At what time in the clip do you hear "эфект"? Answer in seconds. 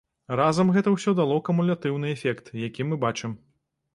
2.15-2.45